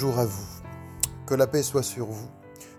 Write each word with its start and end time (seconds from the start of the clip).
Bonjour 0.00 0.20
à 0.20 0.26
vous, 0.26 0.62
que 1.26 1.34
la 1.34 1.48
paix 1.48 1.64
soit 1.64 1.82
sur 1.82 2.06
vous. 2.06 2.30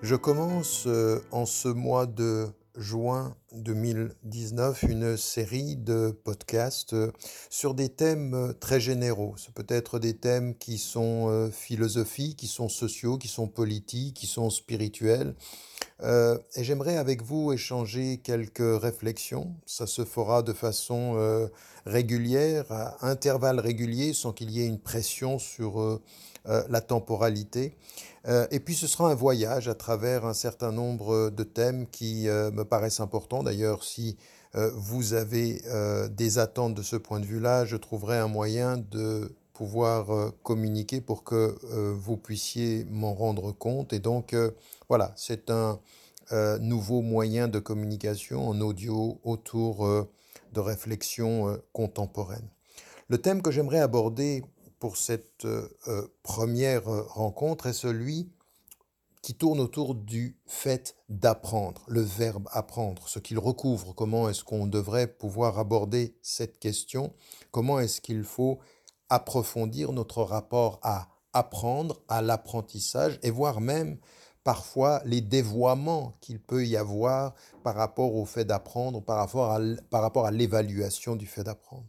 Je 0.01 0.15
commence 0.15 0.85
euh, 0.87 1.19
en 1.31 1.45
ce 1.45 1.67
mois 1.67 2.05
de 2.05 2.47
juin 2.77 3.35
2019 3.51 4.83
une 4.83 5.17
série 5.17 5.75
de 5.75 6.11
podcasts 6.11 6.93
euh, 6.93 7.11
sur 7.49 7.73
des 7.73 7.89
thèmes 7.89 8.33
euh, 8.35 8.53
très 8.53 8.79
généraux. 8.79 9.33
Ce 9.35 9.51
peut 9.51 9.65
être 9.67 9.99
des 9.99 10.15
thèmes 10.15 10.55
qui 10.55 10.77
sont 10.77 11.49
philosophiques, 11.51 12.37
qui 12.37 12.47
sont 12.47 12.69
sociaux, 12.69 13.17
qui 13.17 13.27
sont 13.27 13.49
politiques, 13.49 14.15
qui 14.15 14.27
sont 14.27 14.49
spirituels. 14.49 15.35
et 16.01 16.63
j'aimerais 16.63 16.95
avec 16.95 17.21
vous 17.21 17.51
échanger 17.51 18.19
quelques 18.23 18.81
réflexions. 18.81 19.53
Ça 19.65 19.87
se 19.87 20.05
fera 20.05 20.41
de 20.41 20.53
façon 20.53 21.49
régulière, 21.85 22.71
à 22.71 23.05
intervalles 23.05 23.59
réguliers, 23.59 24.13
sans 24.13 24.31
qu'il 24.31 24.51
y 24.51 24.61
ait 24.61 24.67
une 24.67 24.79
pression 24.79 25.37
sur 25.37 25.99
la 26.69 26.81
temporalité. 26.81 27.75
Euh, 28.27 28.47
et 28.51 28.59
puis 28.59 28.75
ce 28.75 28.87
sera 28.87 29.09
un 29.09 29.15
voyage 29.15 29.67
à 29.67 29.75
travers 29.75 30.25
un 30.25 30.33
certain 30.33 30.71
nombre 30.71 31.29
de 31.29 31.43
thèmes 31.43 31.87
qui 31.87 32.27
euh, 32.27 32.51
me 32.51 32.63
paraissent 32.63 32.99
importants. 32.99 33.43
D'ailleurs, 33.43 33.83
si 33.83 34.17
vous 34.73 35.13
avez 35.13 35.61
des 36.09 36.39
attentes 36.39 36.73
de 36.73 36.81
ce 36.81 36.95
point 36.95 37.19
de 37.19 37.25
vue-là, 37.27 37.65
je 37.65 37.77
trouverai 37.77 38.17
un 38.17 38.27
moyen 38.27 38.77
de 38.77 39.31
pouvoir 39.53 40.33
communiquer 40.41 41.01
pour 41.01 41.23
que 41.23 41.55
vous 41.93 42.17
puissiez 42.17 42.83
m'en 42.89 43.13
rendre 43.13 43.51
compte. 43.51 43.93
Et 43.93 43.99
donc, 43.99 44.35
voilà, 44.87 45.13
c'est 45.15 45.51
un 45.51 45.79
nouveau 46.61 47.03
moyen 47.03 47.47
de 47.47 47.59
communication 47.59 48.49
en 48.49 48.59
audio 48.61 49.19
autour 49.23 49.87
de 50.53 50.59
réflexions 50.59 51.61
contemporaines. 51.71 52.49
Le 53.07 53.19
thème 53.19 53.43
que 53.43 53.51
j'aimerais 53.51 53.81
aborder 53.81 54.43
pour 54.79 54.97
cette 54.97 55.45
euh, 55.45 55.67
euh, 55.87 56.07
première 56.23 56.87
euh, 56.87 57.03
rencontre 57.03 57.67
est 57.67 57.73
celui 57.73 58.31
qui 59.21 59.35
tourne 59.35 59.59
autour 59.59 59.95
du 59.95 60.37
fait 60.47 60.95
d'apprendre, 61.09 61.83
le 61.87 62.01
verbe 62.01 62.47
apprendre, 62.51 63.07
ce 63.09 63.19
qu'il 63.19 63.37
recouvre, 63.37 63.93
comment 63.93 64.29
est-ce 64.29 64.45
qu'on 64.45 64.65
devrait 64.65 65.07
pouvoir 65.07 65.59
aborder 65.59 66.15
cette 66.21 66.57
question, 66.57 67.13
comment 67.51 67.81
est-ce 67.81 67.99
qu'il 67.99 68.23
faut 68.23 68.59
approfondir 69.09 69.91
notre 69.91 70.23
rapport 70.23 70.79
à 70.83 71.09
apprendre, 71.33 72.01
à 72.07 72.21
l'apprentissage, 72.21 73.19
et 73.21 73.29
voir 73.29 73.59
même 73.59 73.97
parfois 74.45 75.01
les 75.03 75.19
dévoiements 75.19 76.17
qu'il 76.21 76.39
peut 76.39 76.65
y 76.65 76.77
avoir 76.77 77.35
par 77.61 77.75
rapport 77.75 78.15
au 78.15 78.25
fait 78.25 78.45
d'apprendre, 78.45 79.03
par 79.03 79.17
rapport 79.17 80.25
à 80.25 80.31
l'évaluation 80.31 81.17
du 81.17 81.25
fait 81.27 81.43
d'apprendre. 81.43 81.85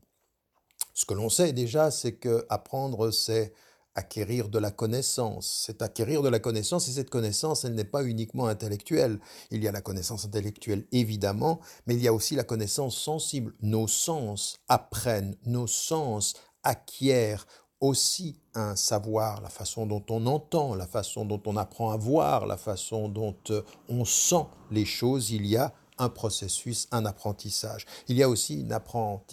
Ce 1.00 1.06
que 1.06 1.14
l'on 1.14 1.30
sait 1.30 1.54
déjà, 1.54 1.90
c'est 1.90 2.12
que 2.12 2.44
apprendre, 2.50 3.10
c'est 3.10 3.54
acquérir 3.94 4.50
de 4.50 4.58
la 4.58 4.70
connaissance. 4.70 5.62
C'est 5.64 5.80
acquérir 5.80 6.20
de 6.20 6.28
la 6.28 6.40
connaissance 6.40 6.88
et 6.88 6.92
cette 6.92 7.08
connaissance, 7.08 7.64
elle 7.64 7.74
n'est 7.74 7.84
pas 7.84 8.04
uniquement 8.04 8.48
intellectuelle. 8.48 9.18
Il 9.50 9.64
y 9.64 9.68
a 9.68 9.72
la 9.72 9.80
connaissance 9.80 10.26
intellectuelle, 10.26 10.86
évidemment, 10.92 11.60
mais 11.86 11.94
il 11.94 12.02
y 12.02 12.08
a 12.08 12.12
aussi 12.12 12.34
la 12.34 12.44
connaissance 12.44 12.98
sensible. 12.98 13.54
Nos 13.62 13.88
sens 13.88 14.58
apprennent, 14.68 15.38
nos 15.46 15.66
sens 15.66 16.34
acquièrent 16.64 17.46
aussi 17.80 18.38
un 18.54 18.76
savoir, 18.76 19.40
la 19.40 19.48
façon 19.48 19.86
dont 19.86 20.04
on 20.10 20.26
entend, 20.26 20.74
la 20.74 20.86
façon 20.86 21.24
dont 21.24 21.40
on 21.46 21.56
apprend 21.56 21.92
à 21.92 21.96
voir, 21.96 22.44
la 22.44 22.58
façon 22.58 23.08
dont 23.08 23.38
euh, 23.48 23.62
on 23.88 24.04
sent 24.04 24.44
les 24.70 24.84
choses. 24.84 25.30
Il 25.30 25.46
y 25.46 25.56
a 25.56 25.72
un 26.00 26.08
processus, 26.08 26.88
un 26.90 27.04
apprentissage. 27.04 27.86
Il 28.08 28.16
y 28.16 28.22
a 28.22 28.28
aussi 28.28 28.66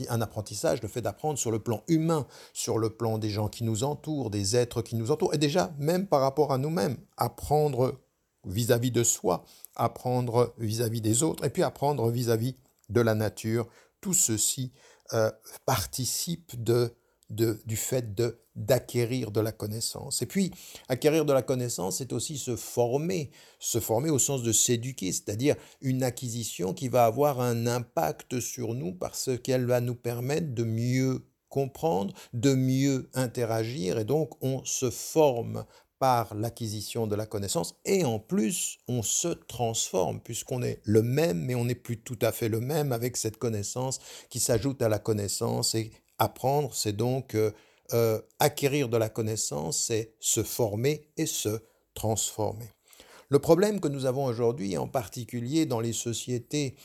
un 0.09 0.21
apprentissage, 0.21 0.81
le 0.81 0.87
fait 0.87 1.01
d'apprendre 1.01 1.39
sur 1.39 1.49
le 1.49 1.59
plan 1.59 1.81
humain, 1.87 2.27
sur 2.53 2.77
le 2.77 2.89
plan 2.89 3.17
des 3.17 3.29
gens 3.29 3.47
qui 3.47 3.63
nous 3.63 3.83
entourent, 3.83 4.29
des 4.29 4.55
êtres 4.55 4.81
qui 4.81 4.95
nous 4.95 5.09
entourent, 5.09 5.33
et 5.33 5.39
déjà 5.39 5.73
même 5.79 6.07
par 6.07 6.21
rapport 6.21 6.51
à 6.51 6.57
nous-mêmes, 6.57 6.97
apprendre 7.15 7.99
vis-à-vis 8.45 8.91
de 8.91 9.03
soi, 9.03 9.43
apprendre 9.75 10.53
vis-à-vis 10.57 11.01
des 11.01 11.23
autres, 11.23 11.45
et 11.45 11.49
puis 11.49 11.63
apprendre 11.63 12.09
vis-à-vis 12.11 12.57
de 12.89 13.01
la 13.01 13.15
nature. 13.15 13.67
Tout 14.01 14.13
ceci 14.13 14.73
euh, 15.13 15.31
participe 15.65 16.61
de 16.61 16.93
du 17.29 17.75
fait 17.75 18.15
de 18.15 18.39
d'acquérir 18.57 19.31
de 19.31 19.39
la 19.39 19.51
connaissance. 19.51 20.21
Et 20.21 20.25
puis, 20.25 20.51
acquérir 20.89 21.25
de 21.25 21.31
la 21.31 21.41
connaissance, 21.41 21.99
c'est 21.99 22.11
aussi 22.11 22.37
se 22.37 22.55
former, 22.55 23.31
se 23.59 23.79
former 23.79 24.09
au 24.09 24.19
sens 24.19 24.43
de 24.43 24.51
s'éduquer, 24.51 25.11
c'est-à-dire 25.11 25.55
une 25.81 26.03
acquisition 26.03 26.73
qui 26.73 26.89
va 26.89 27.05
avoir 27.05 27.39
un 27.39 27.67
impact 27.67 28.39
sur 28.39 28.73
nous 28.73 28.93
parce 28.93 29.29
qu'elle 29.43 29.65
va 29.65 29.79
nous 29.79 29.95
permettre 29.95 30.53
de 30.53 30.63
mieux 30.63 31.25
comprendre, 31.49 32.13
de 32.33 32.53
mieux 32.53 33.09
interagir, 33.13 33.99
et 33.99 34.05
donc 34.05 34.31
on 34.43 34.65
se 34.65 34.89
forme 34.89 35.65
par 35.99 36.35
l'acquisition 36.35 37.07
de 37.07 37.15
la 37.15 37.25
connaissance 37.25 37.75
et 37.83 38.05
en 38.05 38.19
plus 38.19 38.77
on 38.87 39.01
se 39.01 39.29
transforme 39.29 40.19
puisqu'on 40.19 40.61
est 40.61 40.79
le 40.83 41.01
même 41.01 41.39
mais 41.39 41.55
on 41.55 41.65
n'est 41.65 41.73
plus 41.73 41.97
tout 41.97 42.19
à 42.21 42.31
fait 42.31 42.49
le 42.49 42.59
même 42.59 42.91
avec 42.91 43.17
cette 43.17 43.37
connaissance 43.37 43.99
qui 44.29 44.39
s'ajoute 44.39 44.83
à 44.83 44.89
la 44.89 44.99
connaissance 44.99 45.73
et 45.73 45.89
Apprendre, 46.19 46.73
c'est 46.73 46.95
donc 46.95 47.35
euh, 47.93 48.19
acquérir 48.39 48.89
de 48.89 48.97
la 48.97 49.09
connaissance, 49.09 49.85
c'est 49.87 50.13
se 50.19 50.43
former 50.43 51.09
et 51.17 51.25
se 51.25 51.59
transformer. 51.93 52.69
Le 53.29 53.39
problème 53.39 53.79
que 53.79 53.87
nous 53.87 54.05
avons 54.05 54.25
aujourd'hui, 54.25 54.77
en 54.77 54.87
particulier 54.87 55.65
dans 55.65 55.79
les 55.79 55.93
sociétés 55.93 56.75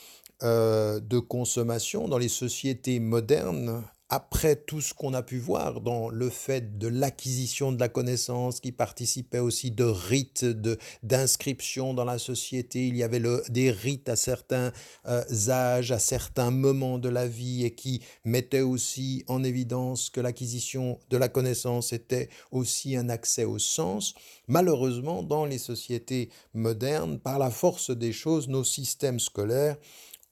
euh, 0.43 0.99
de 1.01 1.19
consommation, 1.19 2.09
dans 2.09 2.19
les 2.19 2.29
sociétés 2.29 2.99
modernes, 2.99 3.85
après 4.13 4.57
tout 4.57 4.83
ce 4.83 4.93
qu'on 4.93 5.15
a 5.15 5.23
pu 5.23 5.39
voir 5.39 5.81
dans 5.81 6.11
le 6.11 6.29
fait 6.29 6.77
de 6.77 6.87
l'acquisition 6.87 7.73
de 7.73 7.81
la 7.81 7.89
connaissance 7.89 8.61
qui 8.61 8.71
participait 8.71 9.39
aussi 9.39 9.71
de 9.71 9.85
rites 9.85 10.45
de, 10.45 10.77
d'inscription 11.03 11.95
dans 11.95 12.05
la 12.05 12.19
société, 12.19 12.87
il 12.87 12.95
y 12.95 13.05
avait 13.05 13.23
des 13.49 13.71
rites 13.71 14.11
à 14.11 14.17
certains 14.17 14.71
euh, 15.09 15.25
âges, 15.49 15.93
à 15.93 15.99
certains 15.99 16.51
moments 16.51 16.99
de 16.99 17.09
la 17.09 17.27
vie 17.27 17.65
et 17.65 17.75
qui 17.75 18.03
mettaient 18.27 18.61
aussi 18.61 19.25
en 19.29 19.43
évidence 19.43 20.11
que 20.11 20.21
l'acquisition 20.21 21.01
de 21.09 21.17
la 21.17 21.31
connaissance 21.31 21.95
était 21.95 22.29
aussi 22.51 22.99
un 22.99 23.09
accès 23.09 23.45
au 23.45 23.59
sens. 23.59 24.13
Malheureusement, 24.47 25.23
dans 25.23 25.47
les 25.47 25.57
sociétés 25.57 26.29
modernes, 26.53 27.19
par 27.19 27.39
la 27.39 27.51
force 27.51 27.91
des 27.91 28.13
choses, 28.13 28.47
nos 28.47 28.65
systèmes 28.65 29.21
scolaires 29.21 29.79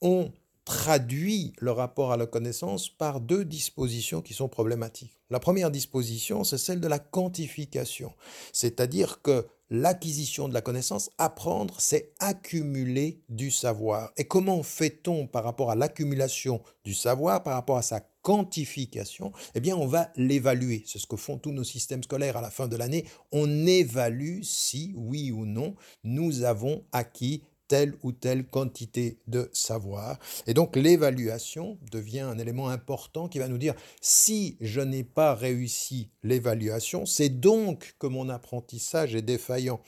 ont 0.03 0.33
traduit 0.71 1.53
le 1.59 1.73
rapport 1.73 2.13
à 2.13 2.17
la 2.17 2.27
connaissance 2.27 2.89
par 2.89 3.21
deux 3.21 3.45
dispositions 3.45 4.23
qui 4.23 4.35
sont 4.35 4.49
problématiques. 4.49 5.19
La 5.29 5.41
première 5.41 5.73
disposition, 5.73 6.45
c'est 6.45 6.59
celle 6.59 6.79
de 6.79 6.87
la 6.87 7.01
quantification, 7.01 8.13
c'est-à-dire 8.53 9.21
que 9.21 9.49
l'acquisition 9.69 10.49
de 10.49 10.55
la 10.55 10.61
connaissance, 10.61 11.11
apprendre, 11.19 11.75
c'est 11.81 12.13
accumuler 12.21 13.21
du 13.29 13.51
savoir. 13.51 14.13
Et 14.17 14.29
comment 14.29 14.63
fait-on 14.63 15.27
par 15.27 15.43
rapport 15.43 15.73
à 15.73 15.75
l'accumulation 15.75 16.63
du 16.85 16.95
savoir, 16.95 17.43
par 17.43 17.55
rapport 17.55 17.77
à 17.77 17.83
sa 17.83 18.01
quantification? 18.23 19.33
Eh 19.57 19.61
bien, 19.61 19.77
on 19.77 19.87
va 19.87 20.11
l'évaluer. 20.15 20.85
C'est 20.87 21.01
ce 21.01 21.07
que 21.09 21.17
font 21.17 21.37
tous 21.37 21.53
nos 21.53 21.65
systèmes 21.65 22.05
scolaires 22.05 22.37
à 22.37 22.43
la 22.43 22.51
fin 22.51 22.69
de 22.69 22.77
l'année. 22.77 23.07
On 23.33 23.67
évalue 23.67 24.43
si, 24.43 24.93
oui 24.97 25.33
ou 25.33 25.47
non, 25.47 25.75
nous 26.05 26.43
avons 26.43 26.85
acquis 26.93 27.43
telle 27.71 27.95
ou 28.03 28.11
telle 28.11 28.45
quantité 28.45 29.21
de 29.29 29.49
savoir. 29.53 30.19
Et 30.49 30.55
donc 30.55 30.75
l'évaluation 30.75 31.79
devient 31.93 32.19
un 32.21 32.37
élément 32.37 32.69
important 32.69 33.29
qui 33.29 33.39
va 33.39 33.47
nous 33.47 33.59
dire 33.59 33.75
si 34.01 34.57
je 34.61 34.81
n'ai 34.81 35.05
pas 35.05 35.37
réussi 35.37 36.11
l'évaluation, 36.25 37.07
c'est 37.07 37.29
donc 37.29 37.95
que 38.01 38.09
mon 38.09 38.29
apprentissage 38.29 39.15
est 39.15 39.23
défaillant. 39.23 39.81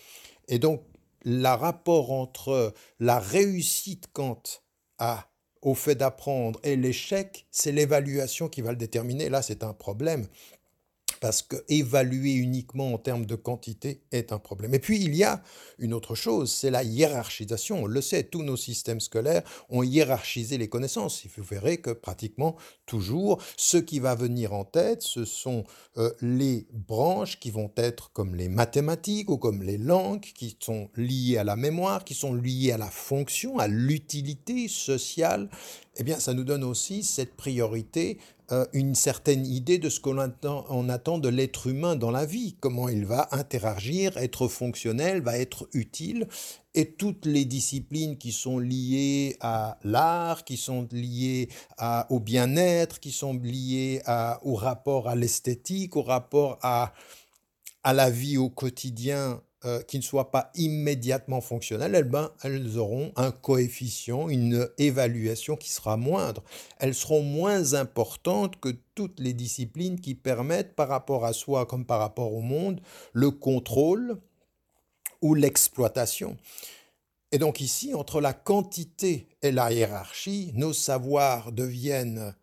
Et 0.47 0.61
donc 0.61 0.85
le 1.25 1.49
rapport 1.49 2.13
entre 2.13 2.73
la 3.01 3.19
réussite 3.19 4.07
quant 4.13 4.41
au 5.61 5.75
fait 5.75 5.97
d'apprendre 5.97 6.61
et 6.63 6.77
l'échec, 6.77 7.47
c'est 7.51 7.73
l'évaluation 7.73 8.49
qui 8.49 8.63
va 8.63 8.71
le 8.71 8.77
déterminer. 8.77 9.29
Là, 9.29 9.43
c'est 9.43 9.65
un 9.65 9.73
problème 9.73 10.29
parce 11.23 11.41
que 11.41 11.55
évaluer 11.69 12.33
uniquement 12.33 12.93
en 12.93 12.99
termes 12.99 13.27
de 13.27 13.37
quantité 13.37 14.03
est 14.11 14.33
un 14.33 14.41
problème. 14.41 14.75
Et 14.75 14.81
puis 14.81 15.01
il 15.01 15.15
y 15.15 15.23
a 15.23 15.41
une 15.79 15.95
autre 15.95 16.17
chose, 16.17 16.51
c'est 16.51 16.73
la 16.73 16.83
hiérarchisation. 16.83 17.85
On 17.85 17.87
le 17.87 18.01
sait, 18.01 18.25
tous 18.25 18.43
nos 18.43 18.57
systèmes 18.57 18.99
scolaires 18.99 19.45
ont 19.71 19.85
hiérarchisé 19.85 20.59
les 20.59 20.69
connaissances. 20.69 21.23
Vous 21.37 21.45
verrez 21.45 21.77
que 21.77 21.91
pratiquement 21.91 22.57
toujours, 22.87 23.41
ce 23.57 23.77
qui 23.77 24.01
va 24.01 24.17
venir 24.17 24.53
en 24.53 24.65
tête, 24.65 25.03
ce 25.03 25.25
sont 25.25 25.63
euh, 25.97 26.11
les 26.21 26.67
branches 26.73 27.39
qui 27.39 27.53
vont 27.53 27.71
être 27.77 28.11
comme 28.13 28.35
les 28.35 28.49
mathématiques 28.49 29.31
ou 29.31 29.39
comme 29.39 29.63
les 29.63 29.79
langues, 29.79 30.23
qui 30.23 30.57
sont 30.59 30.91
liées 30.97 31.37
à 31.37 31.45
la 31.45 31.55
mémoire, 31.55 32.03
qui 32.03 32.15
sont 32.15 32.35
liées 32.35 32.73
à 32.73 32.79
la 32.79 32.91
fonction, 32.91 33.61
à 33.61 33.69
l'utilité 33.69 34.67
sociale. 34.67 35.49
Eh 35.99 36.03
bien, 36.03 36.19
ça 36.19 36.35
nous 36.35 36.45
donne 36.45 36.65
aussi 36.65 37.05
cette 37.05 37.37
priorité 37.37 38.19
une 38.73 38.95
certaine 38.95 39.47
idée 39.47 39.79
de 39.79 39.89
ce 39.89 40.01
qu'on 40.01 40.19
attend, 40.19 40.65
on 40.69 40.89
attend 40.89 41.19
de 41.19 41.29
l'être 41.29 41.69
humain 41.69 41.97
dans 41.97 42.11
la 42.11 42.27
vie, 42.27 42.57
comment 42.61 42.89
il 42.89 43.07
va 43.07 43.29
interagir, 43.33 44.17
être 44.19 44.49
fonctionnel, 44.49 45.23
va 45.23 45.39
être 45.39 45.69
utile, 45.73 46.29
et 46.75 46.93
toutes 46.93 47.27
les 47.27 47.45
disciplines 47.45 48.19
qui 48.19 48.33
sont 48.33 48.59
liées 48.59 49.37
à 49.41 49.79
l'art, 49.85 50.45
qui 50.45 50.57
sont 50.57 50.89
liées 50.93 51.49
au 52.11 52.21
bien-être, 52.21 53.01
qui 53.01 53.13
sont 53.13 53.35
liées 53.35 54.03
au 54.43 54.55
rapport 54.55 55.09
à 55.09 55.15
l'esthétique, 55.15 55.97
au 55.97 56.03
rapport 56.03 56.59
à 56.63 56.93
la 57.85 58.11
vie 58.11 58.37
au 58.37 58.51
quotidien 58.51 59.41
euh, 59.65 59.81
qui 59.83 59.97
ne 59.97 60.03
soient 60.03 60.33
pas 60.33 60.51
immédiatement 60.57 61.41
fonctionnelles, 61.41 61.95
elles, 61.95 62.05
ben, 62.09 62.33
elles 62.43 62.79
auront 62.79 63.13
un 63.15 63.31
coefficient, 63.31 64.29
une 64.29 64.69
évaluation 64.79 65.55
qui 65.57 65.71
sera 65.71 65.97
moindre. 65.97 66.43
Elles 66.81 66.97
seront 66.97 67.23
moins 67.23 67.75
importantes 67.75 68.59
que 68.59 68.75
toutes 68.97 69.21
les 69.21 69.33
disciplines 69.33 70.01
qui 70.01 70.17
permettent, 70.17 70.75
par 70.75 70.89
rapport 70.89 71.25
à 71.25 71.33
soi 71.33 71.65
comme 71.67 71.87
par 71.87 72.01
rapport 72.01 72.35
au 72.35 72.41
monde, 72.41 72.81
le 73.13 73.31
contrôle 73.31 74.19
ou 75.21 75.35
l'exploitation. 75.35 76.37
Et 77.31 77.39
donc 77.39 77.61
ici, 77.61 77.95
entre 77.95 78.21
la 78.21 78.33
quantité 78.33 79.29
et 79.43 79.53
la 79.53 79.73
hiérarchie, 79.73 80.51
nos 80.55 80.73
savoirs 80.73 81.53
deviennent, 81.53 82.35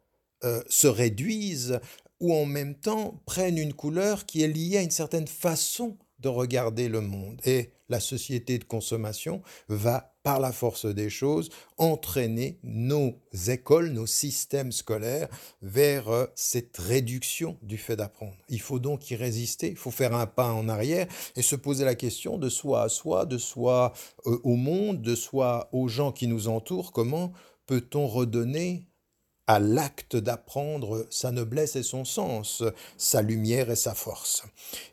euh, 0.43 0.63
se 0.69 0.87
réduisent 0.87 1.79
ou 2.19 2.33
en 2.33 2.45
même 2.45 2.75
temps 2.75 3.21
prennent 3.25 3.57
une 3.57 3.73
couleur 3.73 4.25
qui 4.25 4.41
est 4.41 4.47
liée 4.47 4.77
à 4.77 4.81
une 4.81 4.89
certaine 4.89 5.27
façon 5.27 5.97
de 6.19 6.29
regarder 6.29 6.89
le 6.89 7.01
monde. 7.01 7.41
Et 7.45 7.71
la 7.89 7.99
société 7.99 8.57
de 8.59 8.63
consommation 8.63 9.41
va, 9.67 10.13
par 10.23 10.39
la 10.39 10.51
force 10.51 10.85
des 10.85 11.09
choses, 11.09 11.49
entraîner 11.77 12.59
nos 12.63 13.15
écoles, 13.47 13.89
nos 13.89 14.05
systèmes 14.05 14.71
scolaires 14.71 15.29
vers 15.61 16.09
euh, 16.09 16.25
cette 16.35 16.77
réduction 16.77 17.57
du 17.61 17.77
fait 17.77 17.95
d'apprendre. 17.95 18.37
Il 18.47 18.61
faut 18.61 18.79
donc 18.79 19.09
y 19.09 19.15
résister, 19.15 19.69
il 19.69 19.77
faut 19.77 19.91
faire 19.91 20.13
un 20.13 20.27
pas 20.27 20.51
en 20.51 20.69
arrière 20.69 21.07
et 21.35 21.41
se 21.41 21.55
poser 21.55 21.85
la 21.85 21.95
question 21.95 22.37
de 22.37 22.49
soi 22.49 22.83
à 22.83 22.89
soi, 22.89 23.25
de 23.25 23.37
soi 23.37 23.93
euh, 24.27 24.39
au 24.43 24.55
monde, 24.55 25.01
de 25.01 25.15
soi 25.15 25.69
aux 25.71 25.87
gens 25.87 26.11
qui 26.11 26.27
nous 26.27 26.47
entourent, 26.47 26.91
comment 26.91 27.33
peut-on 27.65 28.07
redonner 28.07 28.89
à 29.49 29.57
l'acte 29.57 30.15
d'apprendre 30.15 31.07
sa 31.09 31.31
noblesse 31.31 31.75
et 31.75 31.81
son 31.81 32.05
sens, 32.05 32.63
sa 32.97 33.23
lumière 33.23 33.71
et 33.71 33.75
sa 33.75 33.95
force. 33.95 34.43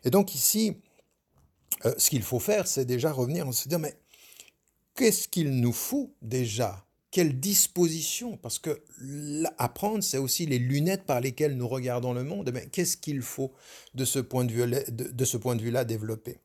Et 0.03 0.09
donc 0.09 0.33
ici, 0.33 0.77
euh, 1.85 1.93
ce 1.97 2.09
qu'il 2.09 2.23
faut 2.23 2.39
faire, 2.39 2.67
c'est 2.67 2.85
déjà 2.85 3.11
revenir 3.11 3.47
en 3.47 3.51
se 3.51 3.67
dire, 3.69 3.79
mais 3.79 3.95
qu'est-ce 4.95 5.27
qu'il 5.27 5.51
nous 5.59 5.73
faut 5.73 6.15
déjà? 6.21 6.85
Quelle 7.11 7.39
disposition? 7.39 8.37
Parce 8.37 8.59
que 8.59 8.83
apprendre, 9.57 10.03
c'est 10.03 10.17
aussi 10.17 10.45
les 10.45 10.59
lunettes 10.59 11.05
par 11.05 11.21
lesquelles 11.21 11.55
nous 11.55 11.67
regardons 11.67 12.13
le 12.13 12.23
monde. 12.23 12.51
Mais 12.53 12.67
qu'est-ce 12.67 12.97
qu'il 12.97 13.21
faut 13.21 13.53
de 13.95 14.05
ce 14.05 14.19
point 14.19 14.43
de 14.43 14.51
vue-là 14.51 14.81
de, 14.89 15.25
ce 15.25 15.37
point 15.37 15.55
de 15.55 15.61
vue 15.61 15.73
développer? 15.85 16.37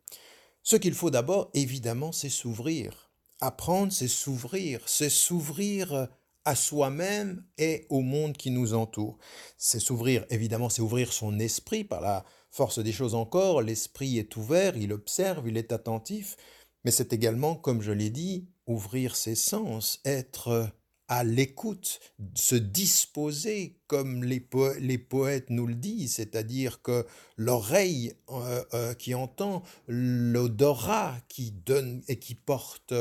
Ce 0.62 0.76
qu'il 0.76 0.94
faut 0.94 1.10
d'abord, 1.10 1.50
évidemment, 1.54 2.12
c'est 2.12 2.28
s'ouvrir. 2.28 3.10
Apprendre, 3.40 3.92
c'est 3.92 4.08
s'ouvrir. 4.08 4.80
C'est 4.86 5.10
s'ouvrir 5.10 6.08
à 6.44 6.54
soi-même 6.54 7.44
et 7.58 7.86
au 7.88 8.00
monde 8.00 8.36
qui 8.36 8.50
nous 8.50 8.74
entoure. 8.74 9.18
C'est 9.58 9.80
s'ouvrir, 9.80 10.24
évidemment, 10.30 10.68
c'est 10.68 10.82
ouvrir 10.82 11.12
son 11.12 11.38
esprit 11.38 11.84
par 11.84 12.00
la 12.00 12.24
Force 12.52 12.78
des 12.78 12.92
choses 12.92 13.14
encore, 13.14 13.62
l'esprit 13.62 14.18
est 14.18 14.36
ouvert, 14.36 14.76
il 14.76 14.92
observe, 14.92 15.48
il 15.48 15.56
est 15.56 15.72
attentif, 15.72 16.36
mais 16.84 16.90
c'est 16.90 17.14
également, 17.14 17.56
comme 17.56 17.80
je 17.80 17.92
l'ai 17.92 18.10
dit, 18.10 18.46
ouvrir 18.66 19.16
ses 19.16 19.34
sens, 19.34 20.00
être 20.04 20.70
à 21.08 21.24
l'écoute, 21.24 22.00
se 22.34 22.54
disposer 22.54 23.78
comme 23.86 24.22
les, 24.22 24.46
les, 24.80 24.98
poètes 24.98 25.50
nous 25.50 25.66
le 25.66 25.74
disent, 25.74 26.14
c'est-à-dire 26.14 26.80
que 26.82 27.06
l'oreille 27.36 28.14
euh, 28.30 28.64
euh, 28.72 28.94
qui 28.94 29.14
entend, 29.14 29.62
l'odorat 29.88 31.16
qui 31.28 31.52
donne 31.52 32.02
et 32.08 32.18
qui 32.18 32.34
porte 32.34 32.94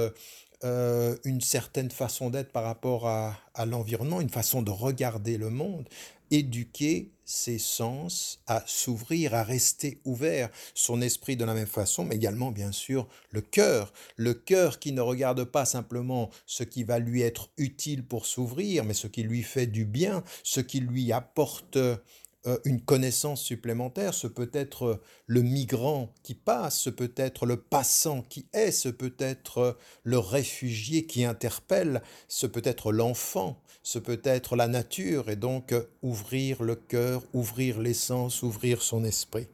euh, 0.64 1.18
une 1.24 1.42
certaine 1.42 1.92
façon 1.92 2.30
d'être 2.30 2.52
par 2.52 2.64
rapport 2.64 3.08
à, 3.08 3.38
à 3.54 3.66
l'environnement, 3.66 4.22
une 4.22 4.30
façon 4.30 4.62
de 4.62 4.72
regarder 4.72 5.38
le 5.38 5.50
monde, 5.50 5.88
éduquer 6.32 7.12
ses 7.32 7.60
sens 7.60 8.42
à 8.46 8.64
s'ouvrir, 8.66 9.34
à 9.34 9.44
rester 9.44 10.02
ouvert, 10.04 10.50
son 10.74 11.02
esprit 11.02 11.38
de 11.38 11.46
la 11.46 11.54
même 11.54 11.68
façon, 11.68 12.04
mais 12.04 12.16
également 12.16 12.52
bien 12.52 12.72
sûr 12.72 13.08
le 13.30 13.42
cœur, 13.42 13.94
le 14.18 14.34
cœur 14.34 14.80
qui 14.80 14.92
ne 14.92 15.02
regarde 15.02 15.46
pas 15.46 15.66
simplement 15.66 16.30
ce 16.46 16.64
qui 16.64 16.84
va 16.84 17.00
lui 17.00 17.22
être 17.22 17.50
utile 17.58 18.04
pour 18.04 18.26
s'ouvrir, 18.26 18.84
mais 18.84 18.94
ce 18.94 19.08
qui 19.08 19.24
lui 19.24 19.44
fait 19.44 19.68
du 19.68 19.86
bien, 19.86 20.24
ce 20.44 20.60
qui 20.60 20.82
lui 20.82 21.14
apporte 21.14 21.78
une 22.66 22.82
connaissance 22.82 23.42
supplémentaire, 23.42 24.14
ce 24.14 24.26
peut 24.26 24.50
être 24.54 24.86
euh, 24.86 25.02
le 25.28 25.44
migrant 25.44 26.12
qui 26.24 26.34
passe, 26.34 26.80
ce 26.80 26.90
peut 26.90 27.14
être 27.16 27.46
le 27.46 27.58
passant 27.58 28.24
qui 28.24 28.48
est, 28.54 28.72
ce 28.72 28.90
peut 28.90 29.14
être 29.20 29.58
euh, 29.60 29.74
le 30.04 30.18
réfugié 30.18 31.06
qui 31.06 31.24
interpelle, 31.24 32.02
ce 32.28 32.48
peut 32.48 32.64
être 32.66 32.92
l'enfant, 32.92 33.62
ce 33.84 34.00
peut 34.00 34.22
être 34.24 34.56
la 34.56 34.68
nature, 34.68 35.30
et 35.30 35.36
donc 35.36 35.74
ouvrir 36.02 36.64
le 36.64 36.76
cœur, 36.76 37.22
ouvrir 37.34 37.80
l'essence, 37.80 38.42
ouvrir 38.42 38.82
son 38.82 39.04
esprit. 39.04 39.48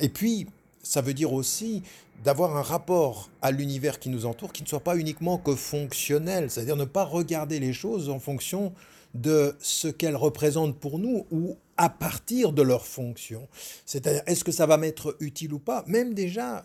Et 0.00 0.08
puis, 0.08 0.46
ça 0.82 1.02
veut 1.02 1.14
dire 1.14 1.32
aussi 1.32 1.82
d'avoir 2.24 2.56
un 2.56 2.62
rapport 2.62 3.30
à 3.42 3.50
l'univers 3.50 3.98
qui 3.98 4.08
nous 4.08 4.26
entoure 4.26 4.52
qui 4.52 4.62
ne 4.62 4.68
soit 4.68 4.80
pas 4.80 4.96
uniquement 4.96 5.38
que 5.38 5.54
fonctionnel, 5.54 6.50
c'est-à-dire 6.50 6.76
ne 6.76 6.84
pas 6.84 7.04
regarder 7.04 7.60
les 7.60 7.72
choses 7.72 8.08
en 8.08 8.18
fonction 8.18 8.72
de 9.14 9.54
ce 9.60 9.88
qu'elles 9.88 10.16
représentent 10.16 10.78
pour 10.78 10.98
nous 10.98 11.26
ou 11.30 11.56
à 11.82 11.88
partir 11.88 12.52
de 12.52 12.62
leur 12.62 12.86
fonction. 12.86 13.48
C'est-à-dire, 13.86 14.22
est-ce 14.26 14.44
que 14.44 14.52
ça 14.52 14.66
va 14.66 14.76
m'être 14.76 15.16
utile 15.18 15.52
ou 15.52 15.58
pas? 15.58 15.82
Même 15.88 16.14
déjà 16.14 16.64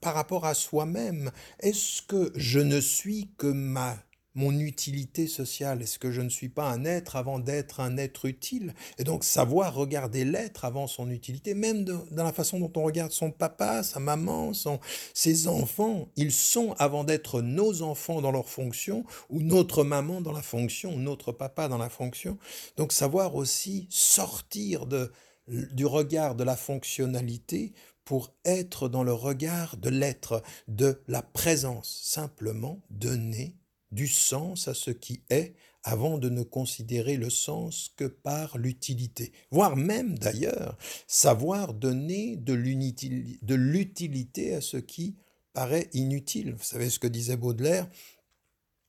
par 0.00 0.14
rapport 0.14 0.46
à 0.46 0.54
soi-même, 0.54 1.30
est-ce 1.60 2.00
que 2.00 2.32
je 2.34 2.60
ne 2.60 2.80
suis 2.80 3.28
que 3.36 3.46
ma 3.46 3.98
mon 4.34 4.58
utilité 4.58 5.26
sociale. 5.26 5.82
Est-ce 5.82 5.98
que 5.98 6.10
je 6.10 6.20
ne 6.20 6.28
suis 6.28 6.48
pas 6.48 6.68
un 6.70 6.84
être 6.84 7.16
avant 7.16 7.38
d'être 7.38 7.80
un 7.80 7.96
être 7.96 8.24
utile? 8.24 8.74
Et 8.98 9.04
donc 9.04 9.24
savoir 9.24 9.74
regarder 9.74 10.24
l'être 10.24 10.64
avant 10.64 10.86
son 10.86 11.10
utilité, 11.10 11.54
même 11.54 11.84
dans 11.84 12.24
la 12.24 12.32
façon 12.32 12.58
dont 12.58 12.72
on 12.76 12.82
regarde 12.82 13.12
son 13.12 13.30
papa, 13.30 13.82
sa 13.82 14.00
maman, 14.00 14.52
ses 15.12 15.48
enfants, 15.48 16.08
ils 16.16 16.32
sont 16.32 16.74
avant 16.78 17.04
d'être 17.04 17.42
nos 17.42 17.82
enfants 17.82 18.20
dans 18.20 18.32
leur 18.32 18.48
fonction, 18.48 19.04
ou 19.30 19.40
notre 19.40 19.84
maman 19.84 20.20
dans 20.20 20.32
la 20.32 20.42
fonction, 20.42 20.96
notre 20.96 21.32
papa 21.32 21.68
dans 21.68 21.78
la 21.78 21.88
fonction. 21.88 22.38
Donc 22.76 22.92
savoir 22.92 23.34
aussi 23.34 23.86
sortir 23.90 24.86
de, 24.86 25.12
du 25.48 25.86
regard 25.86 26.34
de 26.34 26.44
la 26.44 26.56
fonctionnalité 26.56 27.72
pour 28.04 28.34
être 28.44 28.88
dans 28.88 29.02
le 29.02 29.12
regard 29.12 29.76
de 29.76 29.88
l'être, 29.88 30.42
de 30.68 31.02
la 31.08 31.22
présence, 31.22 32.00
simplement 32.02 32.82
donner 32.90 33.56
du 33.94 34.08
sens 34.08 34.68
à 34.68 34.74
ce 34.74 34.90
qui 34.90 35.22
est 35.30 35.54
avant 35.84 36.18
de 36.18 36.28
ne 36.28 36.42
considérer 36.42 37.16
le 37.16 37.30
sens 37.30 37.92
que 37.96 38.04
par 38.04 38.58
l'utilité, 38.58 39.32
voire 39.50 39.76
même 39.76 40.18
d'ailleurs 40.18 40.76
savoir 41.06 41.74
donner 41.74 42.36
de 42.36 42.54
l'utilité 43.54 44.54
à 44.54 44.60
ce 44.60 44.78
qui 44.78 45.16
paraît 45.52 45.88
inutile. 45.92 46.54
Vous 46.54 46.64
savez 46.64 46.90
ce 46.90 46.98
que 46.98 47.06
disait 47.06 47.36
Baudelaire 47.36 47.88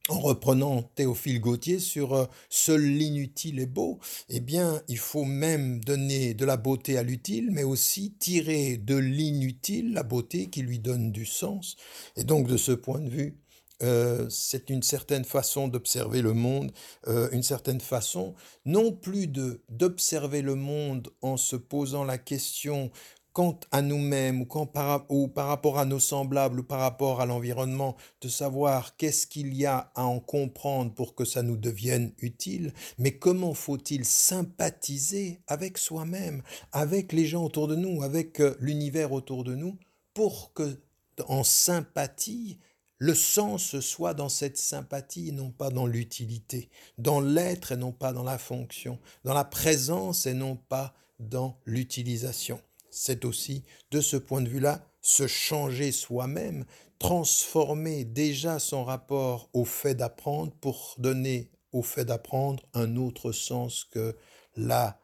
en 0.08 0.20
reprenant 0.20 0.84
Théophile 0.84 1.42
Gautier 1.42 1.80
sur 1.80 2.14
euh, 2.14 2.26
Seul 2.50 2.82
l'inutile 2.82 3.60
est 3.60 3.66
beau, 3.66 4.00
eh 4.30 4.40
bien, 4.40 4.82
il 4.88 5.00
faut 5.00 5.26
même 5.26 5.84
donner 5.84 6.34
de 6.34 6.46
la 6.46 6.58
beauté 6.58 6.98
à 6.98 7.04
l'utile, 7.04 7.50
mais 7.52 7.64
aussi 7.64 8.14
tirer 8.14 8.78
de 8.78 8.96
l'inutile 8.96 9.94
la 9.94 10.04
beauté 10.04 10.50
qui 10.50 10.62
lui 10.62 10.80
donne 10.80 11.12
du 11.12 11.26
sens. 11.26 11.76
Et 12.16 12.24
donc, 12.24 12.48
de 12.48 12.58
ce 12.58 12.72
point 12.72 13.00
de 13.00 13.10
vue, 13.10 13.40
euh, 13.84 14.30
c'est 14.30 14.70
une 14.70 14.84
certaine 14.84 15.26
façon 15.26 15.68
d'observer 15.68 16.22
le 16.22 16.34
monde, 16.34 16.72
euh, 17.08 17.30
une 17.32 17.44
certaine 17.44 17.82
façon, 17.82 18.36
non 18.66 18.92
plus 18.92 19.28
de 19.28 19.62
d'observer 19.70 20.42
le 20.42 20.56
monde 20.56 21.10
en 21.22 21.38
se 21.38 21.56
posant 21.56 22.04
la 22.04 22.18
question 22.18 22.92
quant 23.36 23.60
à 23.72 23.82
nous-mêmes 23.82 24.44
ou, 24.44 24.46
par, 24.66 25.06
ou 25.10 25.28
par 25.28 25.48
rapport 25.48 25.78
à 25.78 25.84
nos 25.84 26.00
semblables 26.00 26.62
ou 26.62 26.64
par 26.64 26.80
rapport 26.80 27.20
à 27.20 27.26
l'environnement, 27.26 27.98
de 28.22 28.30
savoir 28.30 28.96
qu'est-ce 28.96 29.28
qu'il 29.28 29.54
y 29.54 29.66
a 29.66 29.92
à 29.94 30.06
en 30.06 30.22
comprendre 30.22 30.94
pour 30.94 31.16
que 31.16 31.26
ça 31.26 31.44
nous 31.44 31.58
devienne 31.58 32.14
utile, 32.20 32.72
mais 32.98 33.18
comment 33.18 33.54
faut-il 33.54 34.06
sympathiser 34.06 35.42
avec 35.48 35.78
soi-même, 35.78 36.44
avec 36.72 37.12
les 37.12 37.26
gens 37.26 37.44
autour 37.44 37.68
de 37.68 37.76
nous, 37.76 38.04
avec 38.04 38.40
euh, 38.40 38.56
l'univers 38.62 39.12
autour 39.12 39.44
de 39.44 39.54
nous, 39.54 39.78
pour 40.14 40.54
que 40.54 40.80
en 41.28 41.44
sympathie, 41.44 42.60
le 42.98 43.14
sens 43.14 43.80
soit 43.80 44.14
dans 44.14 44.30
cette 44.30 44.58
sympathie 44.58 45.30
et 45.30 45.32
non 45.32 45.52
pas 45.52 45.70
dans 45.70 45.86
l'utilité, 45.86 46.70
dans 46.98 47.20
l'être 47.20 47.72
et 47.72 47.78
non 47.78 47.92
pas 47.92 48.14
dans 48.14 48.24
la 48.24 48.38
fonction, 48.38 49.00
dans 49.24 49.34
la 49.34 49.44
présence 49.44 50.26
et 50.26 50.34
non 50.34 50.56
pas 50.56 50.94
dans 51.20 51.60
l'utilisation. 51.66 52.62
C'est 52.90 53.26
aussi, 53.26 53.64
de 53.92 54.00
ce 54.00 54.18
point 54.18 54.42
de 54.42 54.50
vue-là, 54.50 54.88
se 55.02 55.28
changer 55.28 55.92
soi-même, 55.92 56.66
transformer 56.98 58.06
déjà 58.06 58.60
son 58.60 58.84
rapport 58.84 59.50
au 59.54 59.66
fait 59.66 59.96
d'apprendre 59.96 60.54
pour 60.62 60.96
donner 60.98 61.52
au 61.74 61.84
fait 61.84 62.06
d'apprendre 62.06 62.64
un 62.74 62.96
autre 62.96 63.34
sens 63.34 63.84
que 63.84 64.16
la, 64.56 64.98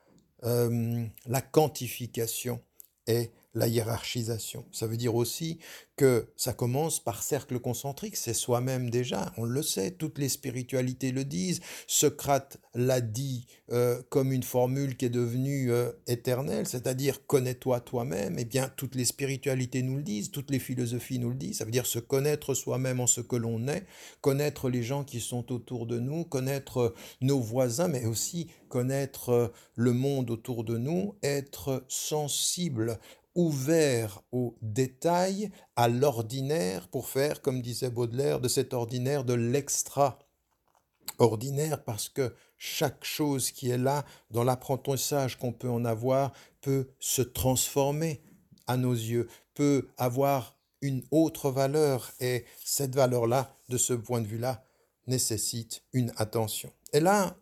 euh, 0.43 1.05
la 1.25 1.41
quantification 1.41 2.61
et 3.07 3.29
la 3.53 3.67
hiérarchisation. 3.67 4.65
Ça 4.71 4.87
veut 4.87 4.97
dire 4.97 5.15
aussi 5.15 5.59
que 5.97 6.29
ça 6.35 6.53
commence 6.53 6.99
par 6.99 7.21
cercle 7.21 7.59
concentrique, 7.59 8.15
c'est 8.15 8.33
soi-même 8.33 8.89
déjà, 8.89 9.31
on 9.37 9.43
le 9.43 9.61
sait, 9.61 9.91
toutes 9.91 10.17
les 10.17 10.29
spiritualités 10.29 11.11
le 11.11 11.25
disent. 11.25 11.59
Socrate 11.85 12.57
l'a 12.73 13.01
dit 13.01 13.45
euh, 13.71 14.01
comme 14.09 14.31
une 14.31 14.43
formule 14.43 14.97
qui 14.97 15.05
est 15.05 15.09
devenue 15.09 15.71
euh, 15.71 15.91
éternelle, 16.07 16.65
c'est-à-dire 16.65 17.25
connais-toi 17.27 17.81
toi-même. 17.81 18.37
Eh 18.39 18.45
bien, 18.45 18.71
toutes 18.75 18.95
les 18.95 19.05
spiritualités 19.05 19.83
nous 19.83 19.97
le 19.97 20.03
disent, 20.03 20.31
toutes 20.31 20.49
les 20.49 20.59
philosophies 20.59 21.19
nous 21.19 21.29
le 21.29 21.35
disent. 21.35 21.57
Ça 21.57 21.65
veut 21.65 21.71
dire 21.71 21.85
se 21.85 21.99
connaître 21.99 22.53
soi-même 22.53 22.99
en 22.99 23.07
ce 23.07 23.21
que 23.21 23.35
l'on 23.35 23.67
est, 23.67 23.85
connaître 24.21 24.69
les 24.69 24.83
gens 24.83 25.03
qui 25.03 25.19
sont 25.19 25.51
autour 25.51 25.85
de 25.85 25.99
nous, 25.99 26.23
connaître 26.23 26.77
euh, 26.77 26.95
nos 27.19 27.39
voisins, 27.39 27.89
mais 27.89 28.05
aussi 28.05 28.47
connaître 28.69 29.51
le 29.75 29.91
monde 29.91 30.31
autour 30.31 30.63
de 30.63 30.77
nous, 30.77 31.15
être 31.23 31.83
sensible 31.89 32.99
ouvert 33.35 34.21
aux 34.31 34.55
détails, 34.61 35.49
à 35.75 35.87
l'ordinaire, 35.87 36.87
pour 36.89 37.07
faire, 37.07 37.41
comme 37.41 37.61
disait 37.61 37.89
Baudelaire, 37.89 38.39
de 38.39 38.47
cet 38.47 38.73
ordinaire 38.73 39.23
de 39.23 39.33
l'extra-ordinaire, 39.33 41.83
parce 41.83 42.09
que 42.09 42.33
chaque 42.57 43.03
chose 43.03 43.51
qui 43.51 43.69
est 43.69 43.77
là, 43.77 44.05
dans 44.29 44.43
l'apprentissage 44.43 45.37
qu'on 45.37 45.53
peut 45.53 45.69
en 45.69 45.85
avoir, 45.85 46.33
peut 46.61 46.89
se 46.99 47.21
transformer 47.21 48.21
à 48.67 48.77
nos 48.77 48.93
yeux, 48.93 49.27
peut 49.53 49.87
avoir 49.97 50.57
une 50.81 51.03
autre 51.11 51.51
valeur, 51.51 52.11
et 52.19 52.45
cette 52.63 52.95
valeur-là, 52.95 53.55
de 53.69 53.77
ce 53.77 53.93
point 53.93 54.21
de 54.21 54.27
vue-là, 54.27 54.63
nécessite 55.07 55.83
une 55.93 56.11
attention. 56.17 56.71
Et 56.93 56.99
là, 56.99 57.35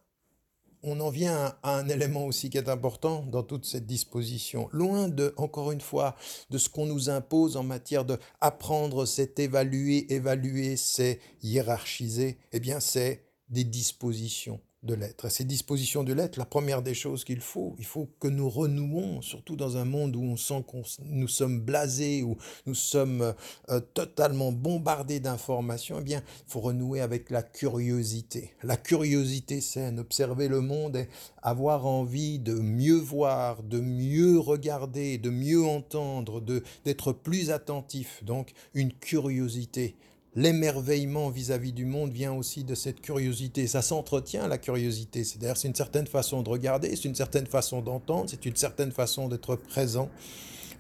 on 0.83 1.00
en 1.00 1.09
vient 1.09 1.55
à 1.63 1.77
un 1.77 1.89
élément 1.89 2.25
aussi 2.25 2.50
qui 2.50 2.57
est 2.57 2.69
important 2.69 3.24
dans 3.24 3.43
toute 3.43 3.65
cette 3.65 3.86
disposition. 3.86 4.69
Loin 4.71 5.07
de, 5.07 5.33
encore 5.38 5.71
une 5.71 5.81
fois, 5.81 6.15
de 6.50 6.57
ce 6.57 6.69
qu'on 6.69 6.86
nous 6.86 7.09
impose 7.09 7.57
en 7.57 7.63
matière 7.63 8.05
de 8.05 8.17
apprendre, 8.41 9.05
c'est 9.05 9.39
évaluer, 9.39 10.12
évaluer, 10.13 10.77
c'est 10.77 11.19
hiérarchiser, 11.41 12.38
eh 12.51 12.59
bien 12.59 12.79
c'est 12.79 13.25
des 13.50 13.63
dispositions 13.63 14.59
de 14.83 14.93
l'être. 14.93 15.25
À 15.25 15.29
ces 15.29 15.43
dispositions 15.43 16.03
de 16.03 16.13
l'être, 16.13 16.38
la 16.38 16.45
première 16.45 16.81
des 16.81 16.93
choses 16.93 17.25
qu'il 17.25 17.41
faut, 17.41 17.75
il 17.79 17.86
faut 17.86 18.09
que 18.19 18.29
nous 18.29 18.50
renouons, 18.50 19.21
surtout 19.21 19.57
dans 19.57 19.75
un 19.75 19.83
monde 19.83 20.15
où 20.15 20.24
on 20.24 20.38
sent 20.38 20.63
que 20.71 20.77
nous 21.03 21.27
sommes 21.27 21.59
blasés, 21.59 22.24
où 22.24 22.38
nous 22.65 22.75
sommes 22.75 23.33
euh, 23.69 23.79
totalement 23.93 24.51
bombardés 24.51 25.19
d'informations, 25.19 25.98
eh 26.00 26.03
bien, 26.03 26.24
il 26.48 26.51
faut 26.51 26.62
renouer 26.62 27.01
avec 27.01 27.29
la 27.29 27.43
curiosité. 27.43 28.53
La 28.63 28.77
curiosité 28.77 29.59
saine, 29.59 30.00
observer 30.00 30.48
le 30.48 30.62
monde 30.62 30.95
et 30.95 31.09
avoir 31.41 31.86
envie 31.86 32.39
de 32.39 32.53
mieux 32.53 33.00
voir, 33.00 33.63
de 33.63 33.81
mieux 33.81 34.39
regarder, 34.39 35.17
de 35.17 35.29
mieux 35.29 35.65
entendre, 35.65 36.39
de 36.39 36.63
d'être 36.86 37.12
plus 37.12 37.51
attentif. 37.51 38.24
Donc, 38.24 38.53
une 38.74 38.93
curiosité 38.93 39.98
l'émerveillement 40.36 41.29
vis-à-vis 41.29 41.74
du 41.74 41.86
monde 41.86 42.12
vient 42.12 42.33
aussi 42.33 42.63
de 42.63 42.75
cette 42.75 43.01
curiosité. 43.01 43.67
Ça 43.67 43.81
s'entretient, 43.81 44.48
la 44.48 44.57
curiosité. 44.57 45.24
C'est-à-dire, 45.24 45.57
c'est 45.57 45.67
une 45.67 45.75
certaine 45.75 46.07
façon 46.07 46.41
de 46.43 46.50
regarder, 46.50 46.95
c'est 46.95 47.05
une 47.05 47.15
certaine 47.15 47.48
façon 47.48 47.81
d'entendre, 47.81 48.29
c'est 48.29 48.45
une 48.45 48.55
certaine 48.55 48.91
façon 48.91 49.27
d'être 49.27 49.55
présent. 49.55 50.09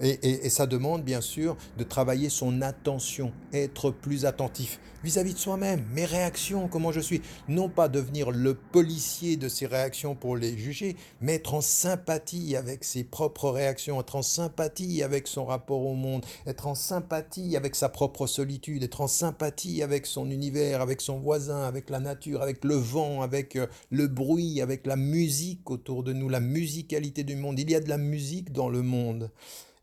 Et, 0.01 0.49
ça 0.49 0.65
demande 0.65 1.03
bien 1.03 1.21
sûr 1.21 1.57
de 1.77 1.83
travailler 1.83 2.29
son 2.29 2.61
attention, 2.61 3.31
être 3.53 3.91
plus 3.91 4.25
attentif 4.25 4.79
vis-à-vis 5.03 5.33
de 5.33 5.39
soi-même, 5.39 5.85
mes 5.93 6.05
réactions, 6.05 6.67
comment 6.67 6.91
je 6.91 6.99
suis. 6.99 7.21
Non 7.47 7.69
pas 7.69 7.87
devenir 7.87 8.31
le 8.31 8.53
policier 8.53 9.37
de 9.37 9.47
ses 9.47 9.65
réactions 9.65 10.15
pour 10.15 10.35
les 10.35 10.57
juger, 10.57 10.95
mais 11.21 11.35
être 11.35 11.53
en 11.53 11.61
sympathie 11.61 12.55
avec 12.55 12.83
ses 12.83 13.03
propres 13.03 13.49
réactions, 13.49 13.99
être 13.99 14.15
en 14.15 14.21
sympathie 14.21 15.03
avec 15.03 15.27
son 15.27 15.45
rapport 15.45 15.85
au 15.85 15.93
monde, 15.93 16.25
être 16.45 16.67
en 16.67 16.75
sympathie 16.75 17.55
avec 17.55 17.75
sa 17.75 17.89
propre 17.89 18.27
solitude, 18.27 18.83
être 18.83 19.01
en 19.01 19.07
sympathie 19.07 19.81
avec 19.83 20.05
son 20.05 20.29
univers, 20.29 20.81
avec 20.81 21.01
son 21.01 21.19
voisin, 21.19 21.63
avec 21.63 21.89
la 21.89 21.99
nature, 21.99 22.41
avec 22.41 22.63
le 22.65 22.75
vent, 22.75 23.21
avec 23.21 23.55
euh, 23.55 23.67
le 23.91 24.07
bruit, 24.07 24.61
avec 24.61 24.85
la 24.85 24.95
musique 24.95 25.69
autour 25.69 26.03
de 26.03 26.13
nous, 26.13 26.29
la 26.29 26.39
musicalité 26.39 27.23
du 27.23 27.35
monde. 27.35 27.59
Il 27.59 27.69
y 27.69 27.75
a 27.75 27.79
de 27.79 27.89
la 27.89 27.97
musique 27.97 28.51
dans 28.51 28.69
le 28.69 28.81
monde. 28.81 29.31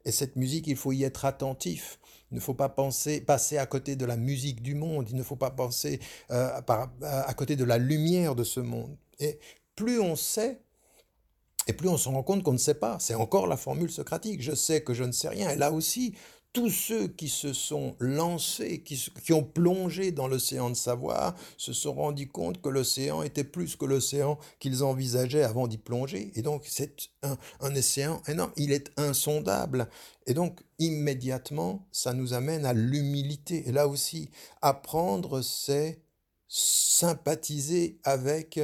Et 0.06 0.12
cette 0.12 0.36
musique, 0.36 0.68
il 0.68 0.76
faut 0.76 0.92
y 0.92 1.04
être 1.04 1.26
attentif. 1.26 1.98
Il 2.30 2.36
ne 2.36 2.40
faut 2.40 2.54
pas 2.54 2.68
penser, 2.68 3.20
passer 3.20 3.58
à 3.58 3.66
côté 3.66 3.96
de 3.96 4.06
la 4.06 4.16
musique 4.16 4.62
du 4.62 4.74
monde. 4.74 5.08
Il 5.10 5.16
ne 5.16 5.22
faut 5.22 5.36
pas 5.36 5.50
penser 5.50 6.00
euh, 6.30 6.48
à 7.02 7.34
côté 7.34 7.56
de 7.56 7.64
la 7.64 7.76
lumière 7.76 8.34
de 8.34 8.44
ce 8.44 8.60
monde. 8.60 8.96
Et 9.18 9.38
plus 9.74 10.00
on 10.00 10.16
sait, 10.16 10.60
et 11.66 11.72
plus 11.72 11.88
on 11.88 11.96
se 11.96 12.08
rend 12.08 12.22
compte 12.22 12.44
qu'on 12.44 12.52
ne 12.52 12.58
sait 12.58 12.74
pas. 12.74 12.98
C'est 13.00 13.16
encore 13.16 13.48
la 13.48 13.56
formule 13.56 13.90
socratique. 13.90 14.40
Je 14.40 14.54
sais 14.54 14.80
que 14.82 14.94
je 14.94 15.02
ne 15.02 15.12
sais 15.12 15.28
rien. 15.28 15.50
Et 15.50 15.56
là 15.56 15.72
aussi, 15.72 16.14
tous 16.56 16.70
ceux 16.70 17.08
qui 17.08 17.28
se 17.28 17.52
sont 17.52 17.96
lancés, 17.98 18.82
qui, 18.82 19.34
ont 19.34 19.42
plongé 19.42 20.10
dans 20.10 20.26
l'océan 20.26 20.70
de 20.70 20.74
savoir, 20.74 21.34
se 21.58 21.74
sont 21.74 21.92
rendus 21.92 22.28
compte 22.28 22.62
que 22.62 22.70
l'océan 22.70 23.22
était 23.22 23.44
plus 23.44 23.76
que 23.76 23.84
l'océan 23.84 24.38
qu'ils 24.58 24.82
envisageaient 24.82 25.42
avant 25.42 25.66
d'y 25.66 25.76
plonger. 25.76 26.32
Et 26.34 26.40
donc, 26.40 26.62
c'est 26.66 27.10
un, 27.22 27.36
un 27.60 27.76
océan 27.76 28.22
énorme. 28.26 28.52
Il 28.56 28.72
est 28.72 28.90
insondable. 28.96 29.90
Et 30.26 30.32
donc, 30.32 30.62
immédiatement, 30.78 31.86
ça 31.92 32.14
nous 32.14 32.32
amène 32.32 32.64
à 32.64 32.72
l'humilité. 32.72 33.68
Et 33.68 33.72
là 33.72 33.86
aussi, 33.86 34.30
apprendre, 34.62 35.42
c'est 35.42 36.00
sympathiser 36.48 38.00
avec 38.02 38.58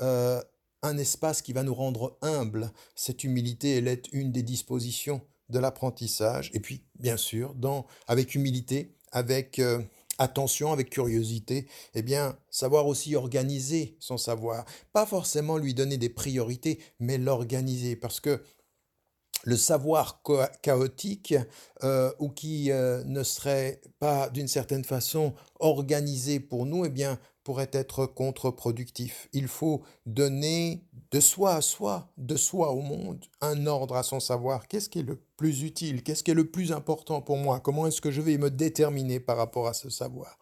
euh, 0.00 0.42
un 0.82 0.98
espace 0.98 1.42
qui 1.42 1.52
va 1.52 1.62
nous 1.62 1.74
rendre 1.74 2.18
humbles. 2.22 2.72
Cette 2.96 3.22
humilité, 3.22 3.76
elle 3.76 3.86
est 3.86 4.08
une 4.10 4.32
des 4.32 4.42
dispositions 4.42 5.22
de 5.48 5.58
l'apprentissage, 5.58 6.50
et 6.54 6.60
puis 6.60 6.82
bien 6.98 7.16
sûr, 7.16 7.54
dans, 7.54 7.86
avec 8.06 8.34
humilité, 8.34 8.96
avec 9.12 9.58
euh, 9.58 9.80
attention, 10.18 10.72
avec 10.72 10.90
curiosité, 10.90 11.66
eh 11.94 12.02
bien, 12.02 12.38
savoir 12.50 12.86
aussi 12.86 13.14
organiser 13.14 13.96
son 14.00 14.16
savoir. 14.16 14.64
Pas 14.92 15.06
forcément 15.06 15.58
lui 15.58 15.74
donner 15.74 15.98
des 15.98 16.08
priorités, 16.08 16.80
mais 16.98 17.18
l'organiser, 17.18 17.96
parce 17.96 18.20
que 18.20 18.42
le 19.44 19.56
savoir 19.56 20.22
chaotique 20.62 21.34
euh, 21.84 22.12
ou 22.18 22.30
qui 22.30 22.72
euh, 22.72 23.04
ne 23.04 23.22
serait 23.22 23.80
pas 24.00 24.28
d'une 24.28 24.48
certaine 24.48 24.84
façon 24.84 25.34
organisé 25.60 26.40
pour 26.40 26.66
nous, 26.66 26.84
eh 26.84 26.90
bien, 26.90 27.18
pourrait 27.46 27.70
être 27.72 28.06
contre-productif. 28.06 29.28
Il 29.32 29.46
faut 29.46 29.84
donner 30.04 30.82
de 31.12 31.20
soi 31.20 31.54
à 31.54 31.60
soi, 31.60 32.08
de 32.18 32.34
soi 32.34 32.72
au 32.72 32.80
monde, 32.80 33.24
un 33.40 33.68
ordre 33.68 33.94
à 33.94 34.02
son 34.02 34.18
savoir. 34.18 34.66
Qu'est-ce 34.66 34.88
qui 34.88 34.98
est 34.98 35.04
le 35.04 35.22
plus 35.36 35.62
utile? 35.62 36.02
Qu'est-ce 36.02 36.24
qui 36.24 36.32
est 36.32 36.34
le 36.34 36.50
plus 36.50 36.72
important 36.72 37.22
pour 37.22 37.36
moi? 37.36 37.60
Comment 37.60 37.86
est-ce 37.86 38.00
que 38.00 38.10
je 38.10 38.20
vais 38.20 38.36
me 38.36 38.50
déterminer 38.50 39.20
par 39.20 39.36
rapport 39.36 39.68
à 39.68 39.74
ce 39.74 39.90
savoir? 39.90 40.40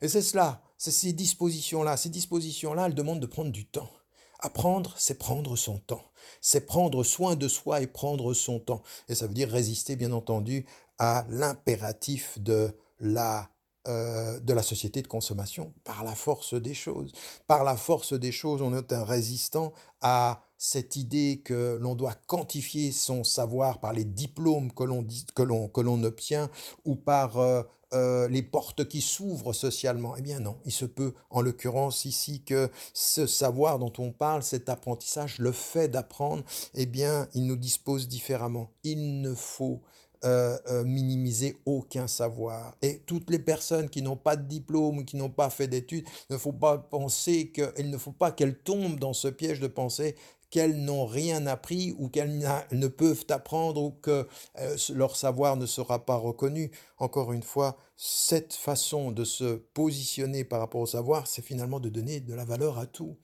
Et 0.00 0.08
c'est 0.08 0.22
cela, 0.22 0.62
c'est 0.78 0.92
ces 0.92 1.12
dispositions-là. 1.12 1.98
Ces 1.98 2.08
dispositions-là, 2.08 2.86
elles 2.86 2.94
demandent 2.94 3.20
de 3.20 3.26
prendre 3.26 3.52
du 3.52 3.66
temps. 3.66 3.90
Apprendre, 4.38 4.94
c'est 4.96 5.18
prendre 5.18 5.56
son 5.56 5.76
temps. 5.76 6.10
C'est 6.40 6.64
prendre 6.64 7.04
soin 7.04 7.36
de 7.36 7.48
soi 7.48 7.82
et 7.82 7.86
prendre 7.86 8.32
son 8.32 8.60
temps. 8.60 8.82
Et 9.10 9.14
ça 9.14 9.26
veut 9.26 9.34
dire 9.34 9.50
résister, 9.50 9.94
bien 9.94 10.12
entendu, 10.12 10.64
à 10.98 11.26
l'impératif 11.28 12.38
de 12.38 12.74
la 12.98 13.50
euh, 13.88 14.38
de 14.40 14.52
la 14.52 14.62
société 14.62 15.00
de 15.00 15.06
consommation 15.06 15.72
par 15.84 16.04
la 16.04 16.14
force 16.14 16.54
des 16.54 16.74
choses. 16.74 17.12
Par 17.46 17.64
la 17.64 17.76
force 17.76 18.12
des 18.12 18.32
choses, 18.32 18.60
on 18.60 18.76
est 18.76 18.92
un 18.92 19.04
résistant 19.04 19.72
à 20.02 20.42
cette 20.58 20.96
idée 20.96 21.40
que 21.42 21.78
l'on 21.80 21.94
doit 21.94 22.14
quantifier 22.26 22.92
son 22.92 23.24
savoir 23.24 23.80
par 23.80 23.94
les 23.94 24.04
diplômes 24.04 24.70
que 24.72 24.84
l'on 24.84 25.06
que 25.34 25.42
l'on 25.42 25.68
que 25.68 25.80
l'on 25.80 26.04
obtient 26.04 26.50
ou 26.84 26.94
par 26.94 27.38
euh, 27.38 27.62
euh, 27.94 28.28
les 28.28 28.42
portes 28.42 28.86
qui 28.86 29.00
s'ouvrent 29.00 29.54
socialement. 29.54 30.14
Eh 30.16 30.22
bien 30.22 30.38
non, 30.38 30.58
il 30.64 30.72
se 30.72 30.84
peut 30.84 31.14
en 31.30 31.40
l'occurrence 31.40 32.04
ici 32.04 32.44
que 32.44 32.70
ce 32.92 33.26
savoir 33.26 33.78
dont 33.78 33.92
on 33.98 34.12
parle, 34.12 34.42
cet 34.42 34.68
apprentissage, 34.68 35.38
le 35.38 35.50
fait 35.50 35.88
d'apprendre, 35.88 36.44
eh 36.74 36.86
bien 36.86 37.28
il 37.34 37.46
nous 37.46 37.56
dispose 37.56 38.06
différemment. 38.06 38.70
Il 38.84 39.22
ne 39.22 39.34
faut 39.34 39.80
euh, 40.24 40.58
euh, 40.68 40.84
minimiser 40.84 41.56
aucun 41.64 42.06
savoir. 42.06 42.76
Et 42.82 42.98
toutes 43.06 43.30
les 43.30 43.38
personnes 43.38 43.88
qui 43.88 44.02
n'ont 44.02 44.18
pas 44.18 44.36
de 44.36 44.46
diplôme 44.46 45.06
qui 45.06 45.16
n'ont 45.16 45.30
pas 45.30 45.48
fait 45.48 45.66
d'études, 45.66 46.04
il 46.28 46.34
ne 46.34 46.38
faut 46.38 46.52
pas 46.52 46.76
penser 46.76 47.50
qu'il 47.50 47.88
ne 47.88 47.96
faut 47.96 48.12
pas 48.12 48.30
qu'elles 48.30 48.58
tombent 48.58 48.98
dans 48.98 49.14
ce 49.14 49.28
piège 49.28 49.60
de 49.60 49.66
penser 49.66 50.16
qu'elles 50.50 50.76
n'ont 50.76 51.06
rien 51.06 51.46
appris 51.46 51.94
ou 51.98 52.08
qu'elles 52.08 52.38
ne 52.70 52.88
peuvent 52.88 53.24
apprendre 53.30 53.82
ou 53.82 53.92
que 53.92 54.26
euh, 54.58 54.76
leur 54.92 55.16
savoir 55.16 55.56
ne 55.56 55.64
sera 55.64 56.04
pas 56.04 56.16
reconnu. 56.16 56.70
Encore 56.98 57.32
une 57.32 57.42
fois, 57.42 57.78
cette 57.96 58.52
façon 58.52 59.12
de 59.12 59.24
se 59.24 59.54
positionner 59.72 60.44
par 60.44 60.60
rapport 60.60 60.82
au 60.82 60.86
savoir, 60.86 61.28
c'est 61.28 61.42
finalement 61.42 61.80
de 61.80 61.88
donner 61.88 62.20
de 62.20 62.34
la 62.34 62.44
valeur 62.44 62.78
à 62.78 62.86
tout 62.86 63.16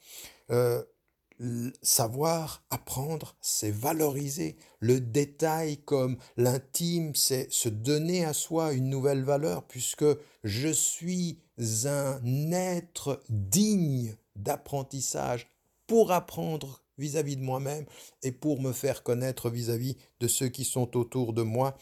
savoir, 1.82 2.64
apprendre, 2.70 3.36
c'est 3.40 3.70
valoriser. 3.70 4.56
Le 4.80 5.00
détail 5.00 5.78
comme 5.78 6.16
l'intime, 6.36 7.14
c'est 7.14 7.52
se 7.52 7.68
donner 7.68 8.24
à 8.24 8.32
soi 8.32 8.72
une 8.72 8.88
nouvelle 8.88 9.22
valeur, 9.22 9.64
puisque 9.66 10.04
je 10.44 10.68
suis 10.68 11.40
un 11.84 12.52
être 12.52 13.22
digne 13.28 14.16
d'apprentissage 14.34 15.48
pour 15.86 16.12
apprendre 16.12 16.82
vis-à-vis 16.98 17.36
de 17.36 17.42
moi-même 17.42 17.86
et 18.22 18.32
pour 18.32 18.60
me 18.60 18.72
faire 18.72 19.02
connaître 19.02 19.50
vis-à-vis 19.50 19.92
-vis 19.92 19.98
de 20.20 20.28
ceux 20.28 20.48
qui 20.48 20.64
sont 20.64 20.96
autour 20.96 21.32
de 21.32 21.42
moi. 21.42 21.76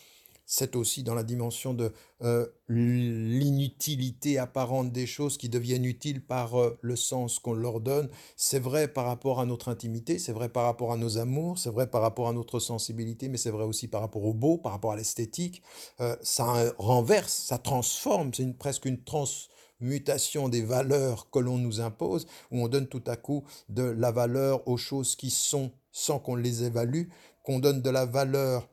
C'est 0.56 0.76
aussi 0.76 1.02
dans 1.02 1.16
la 1.16 1.24
dimension 1.24 1.74
de 1.74 1.92
euh, 2.22 2.46
l'inutilité 2.68 4.38
apparente 4.38 4.92
des 4.92 5.04
choses 5.04 5.36
qui 5.36 5.48
deviennent 5.48 5.84
utiles 5.84 6.24
par 6.24 6.54
euh, 6.54 6.78
le 6.80 6.94
sens 6.94 7.40
qu'on 7.40 7.54
leur 7.54 7.80
donne. 7.80 8.08
C'est 8.36 8.60
vrai 8.60 8.86
par 8.86 9.06
rapport 9.06 9.40
à 9.40 9.46
notre 9.46 9.68
intimité, 9.68 10.20
c'est 10.20 10.30
vrai 10.32 10.48
par 10.48 10.62
rapport 10.62 10.92
à 10.92 10.96
nos 10.96 11.18
amours, 11.18 11.58
c'est 11.58 11.70
vrai 11.70 11.88
par 11.88 12.02
rapport 12.02 12.28
à 12.28 12.32
notre 12.32 12.60
sensibilité, 12.60 13.28
mais 13.28 13.36
c'est 13.36 13.50
vrai 13.50 13.64
aussi 13.64 13.88
par 13.88 14.00
rapport 14.00 14.24
au 14.24 14.32
beau, 14.32 14.56
par 14.56 14.70
rapport 14.70 14.92
à 14.92 14.96
l'esthétique. 14.96 15.60
Euh, 16.00 16.14
ça 16.22 16.72
renverse, 16.78 17.32
ça 17.32 17.58
transforme, 17.58 18.32
c'est 18.32 18.56
presque 18.56 18.84
une 18.84 19.02
transmutation 19.02 20.48
des 20.48 20.62
valeurs 20.62 21.30
que 21.30 21.40
l'on 21.40 21.58
nous 21.58 21.80
impose, 21.80 22.28
où 22.52 22.62
on 22.62 22.68
donne 22.68 22.86
tout 22.86 23.02
à 23.08 23.16
coup 23.16 23.42
de 23.70 23.82
la 23.82 24.12
valeur 24.12 24.68
aux 24.68 24.76
choses 24.76 25.16
qui 25.16 25.30
sont 25.30 25.72
sans 25.90 26.20
qu'on 26.20 26.36
les 26.36 26.62
évalue, 26.62 27.08
qu'on 27.42 27.58
donne 27.58 27.82
de 27.82 27.90
la 27.90 28.06
valeur 28.06 28.68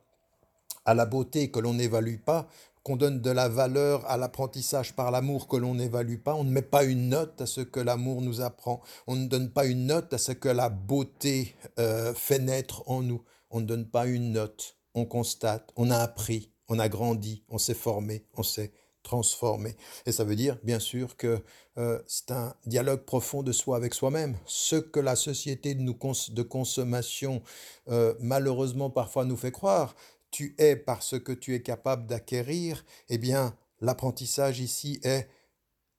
à 0.84 0.94
la 0.94 1.06
beauté 1.06 1.50
que 1.50 1.58
l'on 1.60 1.74
n'évalue 1.74 2.18
pas, 2.18 2.48
qu'on 2.82 2.96
donne 2.96 3.20
de 3.20 3.30
la 3.30 3.48
valeur 3.48 4.04
à 4.10 4.16
l'apprentissage 4.16 4.94
par 4.94 5.10
l'amour 5.10 5.46
que 5.46 5.56
l'on 5.56 5.74
n'évalue 5.74 6.18
pas. 6.18 6.34
On 6.34 6.44
ne 6.44 6.50
met 6.50 6.62
pas 6.62 6.84
une 6.84 7.08
note 7.08 7.40
à 7.40 7.46
ce 7.46 7.60
que 7.60 7.80
l'amour 7.80 8.22
nous 8.22 8.40
apprend. 8.40 8.80
On 9.06 9.16
ne 9.16 9.26
donne 9.26 9.50
pas 9.50 9.66
une 9.66 9.86
note 9.86 10.12
à 10.12 10.18
ce 10.18 10.32
que 10.32 10.48
la 10.48 10.68
beauté 10.68 11.54
euh, 11.78 12.12
fait 12.14 12.40
naître 12.40 12.82
en 12.90 13.02
nous. 13.02 13.22
On 13.50 13.60
ne 13.60 13.66
donne 13.66 13.86
pas 13.86 14.06
une 14.06 14.32
note. 14.32 14.76
On 14.94 15.04
constate, 15.04 15.70
on 15.76 15.90
a 15.90 15.98
appris, 15.98 16.50
on 16.68 16.78
a 16.78 16.88
grandi, 16.88 17.44
on 17.48 17.58
s'est 17.58 17.74
formé, 17.74 18.26
on 18.34 18.42
s'est 18.42 18.72
transformé. 19.02 19.76
Et 20.06 20.12
ça 20.12 20.24
veut 20.24 20.36
dire, 20.36 20.58
bien 20.62 20.78
sûr, 20.78 21.16
que 21.16 21.42
euh, 21.78 21.98
c'est 22.06 22.30
un 22.30 22.54
dialogue 22.66 23.00
profond 23.00 23.42
de 23.42 23.52
soi 23.52 23.76
avec 23.76 23.94
soi-même. 23.94 24.36
Ce 24.46 24.76
que 24.76 25.00
la 25.00 25.16
société 25.16 25.74
de, 25.74 26.42
consommation, 26.42 27.42
euh, 27.88 28.14
malheureusement, 28.20 28.90
parfois 28.90 29.24
nous 29.24 29.36
fait 29.36 29.52
croire, 29.52 29.94
tu 30.32 30.56
es 30.58 30.74
parce 30.74 31.20
que 31.20 31.30
tu 31.30 31.54
es 31.54 31.62
capable 31.62 32.06
d'acquérir, 32.06 32.84
eh 33.08 33.18
bien, 33.18 33.54
l'apprentissage 33.80 34.58
ici 34.58 34.98
est 35.04 35.28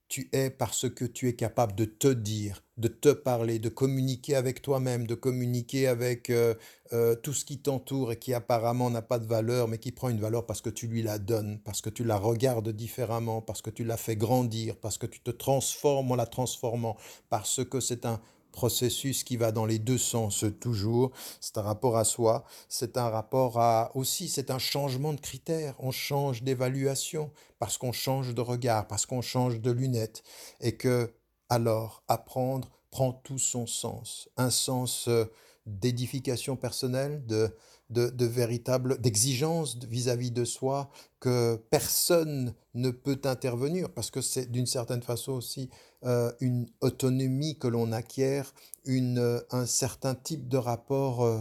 tu 0.10 0.30
es 0.32 0.52
parce 0.52 0.88
que 0.94 1.06
tu 1.06 1.28
es 1.28 1.34
capable 1.34 1.74
de 1.74 1.86
te 1.86 2.08
dire, 2.08 2.64
de 2.78 2.88
te 2.88 3.10
parler, 3.10 3.58
de 3.58 3.70
communiquer 3.70 4.36
avec 4.36 4.62
toi-même, 4.62 5.08
de 5.08 5.16
communiquer 5.16 5.88
avec 5.88 6.30
euh, 6.30 6.54
euh, 6.92 7.16
tout 7.16 7.34
ce 7.34 7.46
qui 7.46 7.58
t'entoure 7.60 8.12
et 8.12 8.20
qui 8.20 8.32
apparemment 8.34 8.92
n'a 8.92 9.02
pas 9.02 9.18
de 9.18 9.26
valeur, 9.26 9.68
mais 9.68 9.80
qui 9.80 9.92
prend 9.92 10.10
une 10.10 10.20
valeur 10.20 10.46
parce 10.46 10.62
que 10.62 10.70
tu 10.70 10.86
lui 10.86 11.02
la 11.02 11.18
donnes, 11.18 11.60
parce 11.64 11.82
que 11.82 11.90
tu 11.90 12.04
la 12.04 12.18
regardes 12.18 12.70
différemment, 12.70 13.42
parce 13.42 13.64
que 13.64 13.72
tu 13.72 13.84
la 13.84 13.98
fais 13.98 14.16
grandir, 14.16 14.76
parce 14.76 15.00
que 15.00 15.08
tu 15.08 15.20
te 15.20 15.32
transformes 15.32 16.12
en 16.12 16.16
la 16.16 16.28
transformant, 16.28 16.96
parce 17.30 17.66
que 17.66 17.80
c'est 17.80 18.06
un 18.06 18.22
processus 18.54 19.26
qui 19.26 19.36
va 19.36 19.52
dans 19.52 19.66
les 19.66 19.80
deux 19.80 19.98
sens 19.98 20.46
toujours. 20.62 21.12
C'est 21.42 21.58
un 21.58 21.62
rapport 21.62 21.98
à 21.98 22.06
soi, 22.06 22.46
c'est 22.70 22.98
un 22.98 23.10
rapport 23.10 23.60
à 23.60 23.92
aussi, 23.96 24.30
c'est 24.30 24.50
un 24.52 24.60
changement 24.60 25.12
de 25.12 25.20
critères. 25.20 25.76
On 25.80 25.92
change 25.92 26.44
d'évaluation 26.44 27.32
parce 27.60 27.78
qu'on 27.78 27.92
change 27.92 28.34
de 28.34 28.42
regard, 28.42 28.88
parce 28.88 29.06
qu'on 29.06 29.22
change 29.22 29.60
de 29.60 29.72
lunettes. 29.72 30.24
Et 30.62 30.78
que, 30.78 31.14
alors, 31.50 32.04
apprendre 32.08 32.70
prend 32.92 33.12
tout 33.12 33.40
son 33.40 33.68
sens. 33.68 34.30
Un 34.38 34.52
sens 34.52 35.08
euh, 35.08 35.26
d'édification 35.66 36.56
personnelle, 36.56 37.26
de, 37.26 37.54
de, 37.94 38.26
véritable 38.26 39.00
d'exigence 39.00 39.78
vis-à-vis 39.86 40.32
de 40.32 40.44
soi 40.44 40.90
que 41.20 41.56
personne 41.70 42.54
ne 42.74 42.90
peut 42.90 43.22
intervenir. 43.24 43.90
Parce 43.90 44.12
que 44.12 44.22
c'est 44.22 44.52
d'une 44.52 44.66
certaine 44.66 45.02
façon 45.02 45.34
aussi 45.34 45.70
euh, 46.04 46.32
une 46.42 46.68
autonomie 46.82 47.58
que 47.58 47.68
l'on 47.68 47.92
acquiert, 47.92 48.54
une, 48.86 49.20
euh, 49.20 49.40
un 49.52 49.66
certain 49.66 50.16
type 50.16 50.50
de 50.50 50.58
rapport 50.58 51.24
euh, 51.24 51.40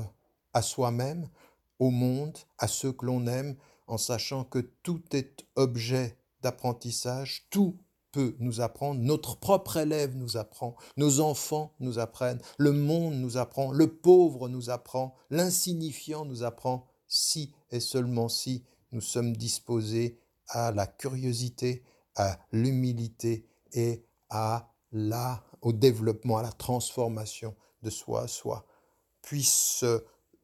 à 0.52 0.62
soi-même, 0.62 1.28
au 1.78 1.90
monde, 1.90 2.38
à 2.58 2.68
ceux 2.68 2.92
que 2.92 3.06
l'on 3.06 3.26
aime, 3.26 3.56
en 3.88 3.98
sachant 3.98 4.44
que 4.44 4.60
tout 4.82 5.02
est 5.12 5.44
objet 5.56 6.16
d'apprentissage, 6.42 7.46
tout 7.50 7.76
peut 8.12 8.36
nous 8.38 8.60
apprendre, 8.60 9.00
notre 9.00 9.36
propre 9.36 9.78
élève 9.78 10.14
nous 10.16 10.36
apprend, 10.36 10.76
nos 10.96 11.20
enfants 11.20 11.74
nous 11.80 11.98
apprennent, 11.98 12.40
le 12.58 12.72
monde 12.72 13.14
nous 13.14 13.38
apprend, 13.38 13.72
le 13.72 13.88
pauvre 13.88 14.48
nous 14.48 14.70
apprend, 14.70 15.14
l'insignifiant 15.30 16.24
nous 16.24 16.44
apprend, 16.44 16.86
si 17.08 17.52
et 17.70 17.80
seulement 17.80 18.28
si 18.28 18.64
nous 18.92 19.00
sommes 19.00 19.36
disposés 19.36 20.18
à 20.48 20.72
la 20.72 20.86
curiosité, 20.86 21.82
à 22.14 22.38
l'humilité 22.52 23.46
et 23.72 24.04
à 24.28 24.70
la, 24.92 25.42
au 25.62 25.72
développement, 25.72 26.36
à 26.36 26.42
la 26.42 26.52
transformation 26.52 27.54
de 27.82 27.90
soi 27.90 28.22
à 28.22 28.28
soi. 28.28 28.66
Puisse 29.22 29.84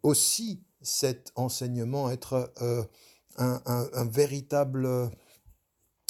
aussi 0.02 0.62
cet 0.80 1.32
enseignement 1.34 2.10
être 2.10 2.52
euh, 2.62 2.84
un, 3.36 4.04
véritable 4.06 5.10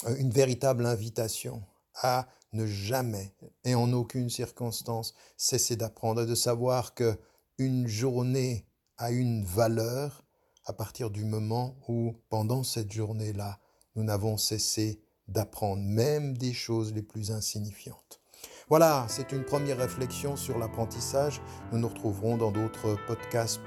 une 0.06 0.30
véritable 0.30 0.86
invitation 0.86 1.62
à 1.94 2.28
ne 2.52 2.66
jamais 2.66 3.34
et 3.64 3.74
en 3.74 3.92
aucune 3.92 4.30
circonstance 4.30 5.14
cesser 5.36 5.76
d'apprendre, 5.76 6.24
de 6.24 6.34
savoir 6.34 6.94
que 6.94 7.18
une 7.58 7.86
journée 7.86 8.66
a 8.96 9.10
une 9.10 9.44
valeur 9.44 10.24
à 10.64 10.72
partir 10.72 11.10
du 11.10 11.24
moment 11.24 11.76
où, 11.88 12.14
pendant 12.28 12.62
cette 12.62 12.92
journée-là, 12.92 13.58
nous 13.96 14.04
n'avons 14.04 14.36
cessé 14.36 15.00
d'apprendre 15.26 15.82
même 15.82 16.36
des 16.36 16.52
choses 16.52 16.92
les 16.92 17.02
plus 17.02 17.30
insignifiantes. 17.30 18.20
Voilà, 18.68 19.06
c'est 19.08 19.32
une 19.32 19.44
première 19.44 19.78
réflexion 19.78 20.36
sur 20.36 20.58
l'apprentissage. 20.58 21.40
Nous 21.72 21.78
nous 21.78 21.88
retrouverons 21.88 22.36
dans 22.36 22.52
d'autres 22.52 22.96
podcasts. 23.06 23.60